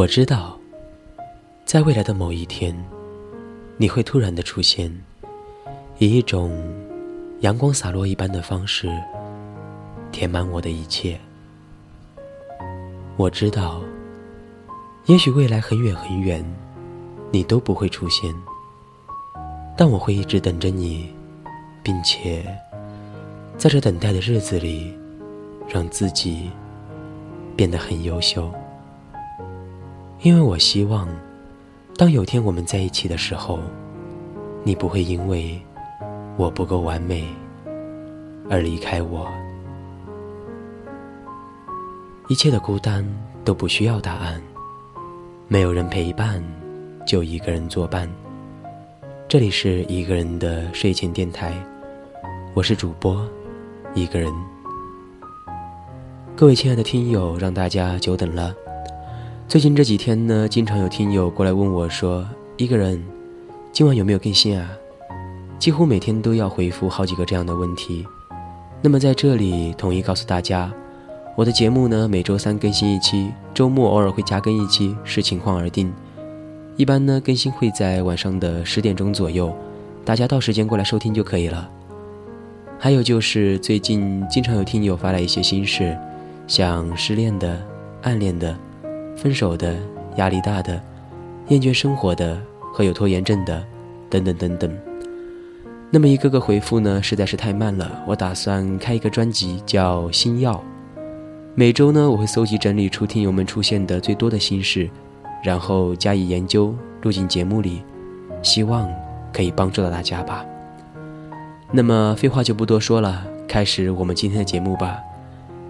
[0.00, 0.58] 我知道，
[1.66, 2.74] 在未来的某一天，
[3.76, 4.90] 你会突然的出现，
[5.98, 6.50] 以一种
[7.40, 8.88] 阳光洒落一般的方式，
[10.10, 11.20] 填满我的一切。
[13.18, 13.82] 我知道，
[15.04, 16.42] 也许未来很远很远，
[17.30, 18.34] 你都不会出现，
[19.76, 21.14] 但我会一直等着你，
[21.82, 22.42] 并且
[23.58, 24.96] 在这等待的日子里，
[25.68, 26.50] 让自己。
[27.54, 28.50] 变得很优秀，
[30.22, 31.08] 因为我希望，
[31.96, 33.58] 当有天我们在一起的时候，
[34.62, 35.58] 你不会因为
[36.36, 37.26] 我不够完美
[38.50, 39.26] 而离开我。
[42.28, 43.02] 一切的孤单
[43.46, 44.42] 都不需要答案，
[45.48, 46.44] 没有人陪伴，
[47.06, 48.06] 就一个人作伴。
[49.26, 51.54] 这里是一个人的睡前电台，
[52.52, 53.26] 我是主播，
[53.94, 54.30] 一个人。
[56.36, 58.54] 各位亲爱的听友，让大家久等了。
[59.50, 62.24] 最近这几天呢，经常有听友过来问我说
[62.56, 63.04] ：“一个人，
[63.72, 64.70] 今晚有没有更新啊？”
[65.58, 68.06] 几乎每天都要回复好几个这样的问题。
[68.80, 70.72] 那么在这里统一告诉大家，
[71.36, 75.92] 我的节目呢每周三更新一期，周末偶尔会加更一期，视情况而定。
[76.76, 79.52] 一般呢更新会在晚上的十点钟左右，
[80.04, 81.68] 大家到时间过来收听就可以了。
[82.78, 85.98] 还有就是最近经常有听友发来一些心事。
[86.46, 87.60] 像失恋的、
[88.02, 88.56] 暗恋的、
[89.20, 89.76] 分手的、
[90.16, 90.80] 压力大的、
[91.48, 92.40] 厌倦生活的
[92.72, 93.62] 和有拖延症的，
[94.08, 94.74] 等等等等。
[95.90, 98.02] 那么一个个回复呢，实在是太慢了。
[98.06, 100.54] 我打算开一个专辑，叫《心药》。
[101.54, 104.88] 每周呢，我会搜集整理出听友们出现的最多的心事，
[105.44, 107.82] 然后加以研究，录进节目里，
[108.42, 108.88] 希望
[109.34, 110.46] 可以帮助到大家吧。
[111.70, 114.98] 那么废话就不多说了，开始我们今天的节目吧。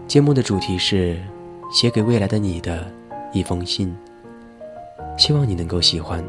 [0.07, 1.19] 节目的主题是
[1.73, 2.87] 写给未来的你的
[3.33, 3.97] 一封信，
[5.17, 6.25] 希望你能够喜欢。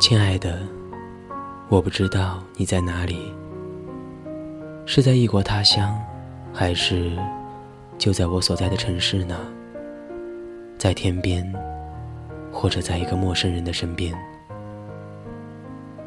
[0.00, 0.60] 亲爱的，
[1.68, 3.32] 我不知道你在哪里，
[4.84, 5.96] 是在异国他乡，
[6.52, 7.16] 还是
[7.98, 9.36] 就在我所在的城市呢？
[10.76, 11.44] 在天边，
[12.52, 14.12] 或者在一个陌生人的身边。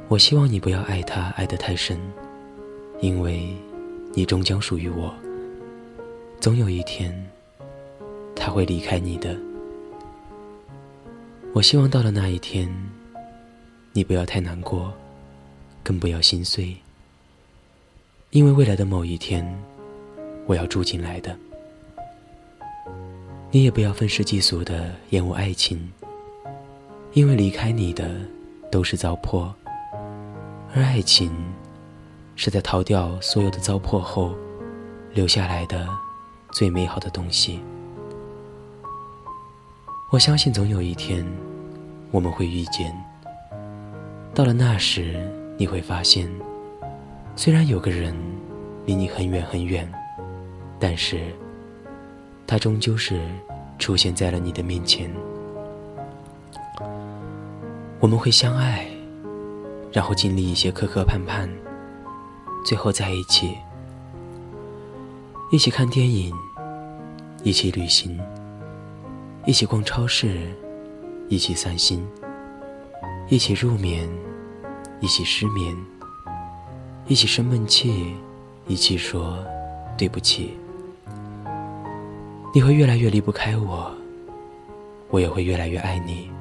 [0.10, 1.98] 我希望你不要爱他爱得太深。
[3.00, 3.56] 因为，
[4.14, 5.12] 你终将属于我。
[6.42, 7.14] 总有一天，
[8.36, 9.38] 他会离开你的。
[11.54, 12.68] 我希望到了那一天，
[13.94, 14.92] 你不要太难过，
[15.84, 16.76] 更不要心碎。
[18.32, 19.48] 因为未来的某一天，
[20.48, 21.38] 我要住进来的。
[23.52, 25.92] 你也不要愤世嫉俗的厌恶爱情，
[27.14, 28.16] 因为离开你的
[28.72, 29.48] 都是糟粕，
[30.74, 31.32] 而爱情。
[32.36, 34.34] 是在逃掉所有的糟粕后，
[35.14, 35.88] 留下来的
[36.52, 37.60] 最美好的东西。
[40.12, 41.26] 我相信总有一天，
[42.12, 42.94] 我们会遇见。
[44.34, 46.30] 到了那时，你会发现，
[47.36, 48.14] 虽然有个人
[48.86, 49.90] 离你很远很远，
[50.80, 51.34] 但是，
[52.46, 53.22] 他终究是
[53.80, 55.10] 出现在了你的面前。
[58.00, 58.86] 我们会相爱，
[59.94, 61.48] 然后经历一些磕磕绊绊。
[62.66, 63.58] 最后在一起，
[65.52, 66.34] 一起看电影，
[67.44, 68.18] 一起旅行，
[69.46, 70.50] 一起逛超市，
[71.28, 72.08] 一起散心，
[73.28, 74.10] 一起入眠，
[75.02, 75.76] 一起失眠，
[77.06, 78.16] 一起生闷气，
[78.66, 79.44] 一起说
[79.98, 80.58] 对不起。
[82.56, 83.92] 你会越来越离不开我，
[85.10, 86.32] 我也会越来越爱你。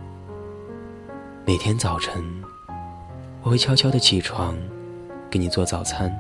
[1.44, 2.22] 每天早晨，
[3.42, 4.56] 我会悄悄的起床。
[5.28, 6.12] 给你做早餐，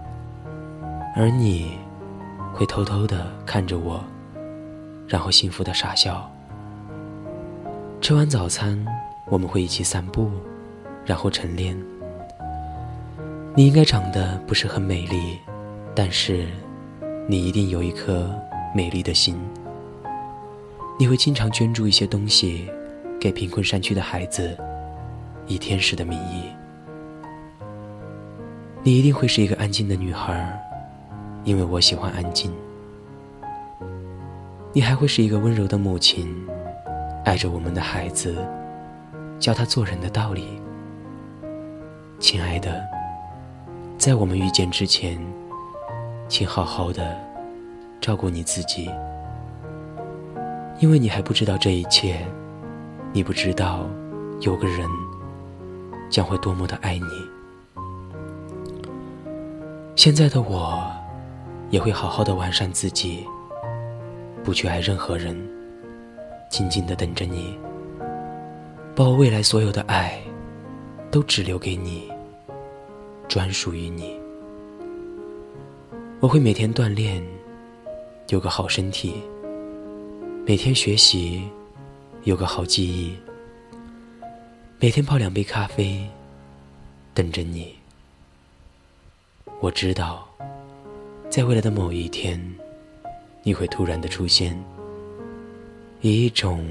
[1.16, 1.76] 而你
[2.52, 4.04] 会偷偷的看着我，
[5.06, 6.30] 然后幸福的傻笑。
[8.00, 8.84] 吃完早餐，
[9.26, 10.30] 我们会一起散步，
[11.04, 11.76] 然后晨练。
[13.54, 15.38] 你应该长得不是很美丽，
[15.94, 16.46] 但是
[17.26, 18.30] 你一定有一颗
[18.74, 19.38] 美丽的心。
[20.98, 22.68] 你会经常捐助一些东西
[23.18, 24.56] 给贫困山区的孩子，
[25.46, 26.44] 以天使的名义。
[28.82, 30.58] 你一定会是一个安静的女孩，
[31.44, 32.52] 因为我喜欢安静。
[34.72, 36.32] 你还会是一个温柔的母亲，
[37.24, 38.36] 爱着我们的孩子，
[39.38, 40.60] 教他做人的道理。
[42.18, 42.86] 亲爱的，
[43.98, 45.18] 在我们遇见之前，
[46.28, 47.16] 请好好的
[48.00, 48.90] 照顾你自己，
[50.78, 52.24] 因为你还不知道这一切，
[53.12, 53.86] 你不知道
[54.40, 54.86] 有个人
[56.10, 57.06] 将会多么的爱你。
[59.96, 60.90] 现在的我，
[61.70, 63.24] 也会好好的完善自己，
[64.42, 65.36] 不去爱任何人，
[66.50, 67.56] 静静的等着你，
[68.94, 70.20] 把我未来所有的爱
[71.10, 72.10] 都只留给你，
[73.28, 74.18] 专属于你。
[76.18, 77.24] 我会每天锻炼，
[78.28, 79.12] 有个好身体；
[80.44, 81.48] 每天学习，
[82.24, 83.14] 有个好记忆；
[84.80, 86.04] 每天泡两杯咖啡，
[87.14, 87.74] 等着你。
[89.60, 90.28] 我知道，
[91.30, 92.42] 在未来的某一天，
[93.44, 94.60] 你会突然的出现，
[96.00, 96.66] 以一种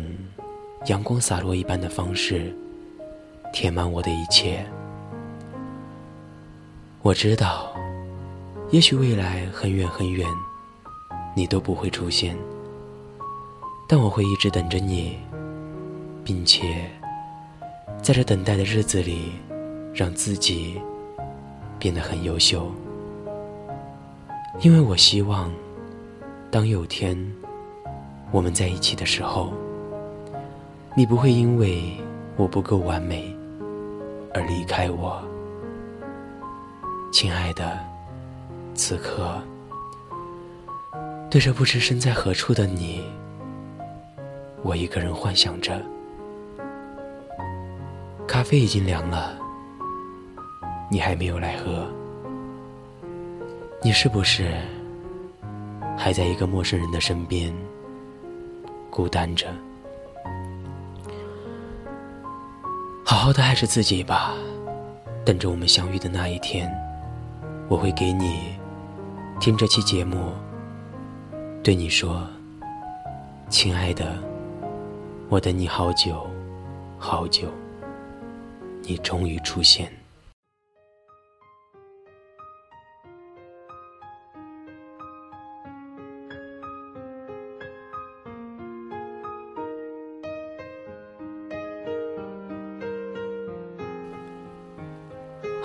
[0.88, 2.54] 阳光洒落一般的方式，
[3.54, 4.66] 填满我的一切。
[7.02, 7.74] 我知道。
[8.72, 10.28] 也许未来很远很远，
[11.36, 12.38] 你都不会出现，
[13.88, 15.18] 但我会一直等着你，
[16.24, 16.88] 并且
[18.00, 19.32] 在这等待的日子里，
[19.92, 20.80] 让自己
[21.80, 22.72] 变得很优秀。
[24.57, 25.51] 因为我希望，
[26.51, 27.16] 当有天
[28.31, 29.54] 我们在一起的时候，
[30.96, 31.96] 你不会因为
[32.36, 33.34] 我不够完美
[34.34, 35.22] 而离开我，
[37.12, 37.78] 亲爱的。
[38.75, 39.42] 此刻，
[41.30, 43.04] 对着不知身在何处的你，
[44.63, 45.81] 我一个人幻想着。
[48.25, 49.38] 咖啡已经凉了，
[50.90, 51.86] 你还没有来喝。
[53.81, 54.52] 你是不是
[55.98, 57.54] 还在一个陌生人的身边
[58.90, 59.48] 孤单着？
[63.06, 64.34] 好好的爱着自己吧，
[65.26, 66.70] 等着我们相遇的那一天，
[67.70, 68.54] 我会给你。
[69.40, 70.34] 听这期节目，
[71.64, 72.28] 对你说
[73.48, 74.22] ：“亲爱的，
[75.30, 76.28] 我等你好久，
[76.98, 77.48] 好久，
[78.84, 79.90] 你终于出现。”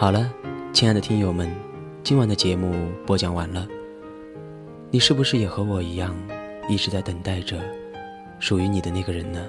[0.05, 0.31] 好了，
[0.71, 1.51] 亲爱的听友们。
[2.03, 2.75] 今晚的节目
[3.07, 3.67] 播讲完了，
[4.91, 6.15] 你是不是也和我一样，
[6.69, 7.59] 一直在等待着
[8.39, 9.41] 属于你的那个人呢？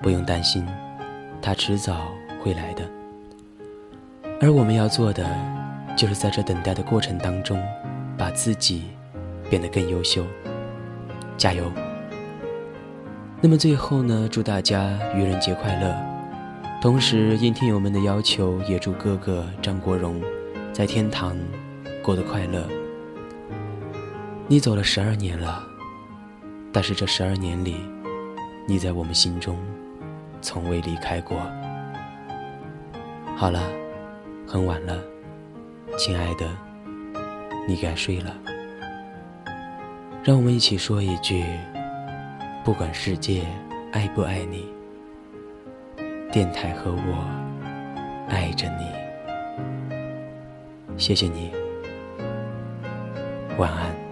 [0.00, 0.64] 不用担心，
[1.42, 2.88] 他迟早会来的。
[4.40, 5.28] 而我们要做的，
[5.96, 7.60] 就是在这等待的过程当中，
[8.16, 8.84] 把自己
[9.50, 10.24] 变得更优秀。
[11.36, 11.72] 加油！
[13.40, 16.17] 那么最后呢，祝大家愚人节快乐！
[16.80, 20.22] 同时应听友们的要求，也祝哥哥张国荣。
[20.72, 21.36] 在天堂
[22.04, 22.68] 过得快乐。
[24.46, 25.66] 你走了十二年了，
[26.72, 27.74] 但是这十二年里，
[28.64, 29.58] 你在我们心中
[30.40, 31.36] 从未离开过。
[33.36, 33.60] 好了，
[34.46, 35.02] 很晚了，
[35.98, 36.46] 亲爱的，
[37.66, 38.36] 你该睡了。
[40.22, 41.44] 让我们一起说一句：
[42.64, 43.42] 不管世界
[43.90, 44.64] 爱不爱你，
[46.30, 47.24] 电台和我
[48.28, 48.86] 爱着你。
[50.98, 51.50] 谢谢你，
[53.56, 54.07] 晚安。